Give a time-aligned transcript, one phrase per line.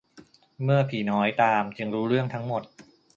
[0.63, 2.63] เมื่อผีน้อยตามจึงรู้เรื่องทั้งหมด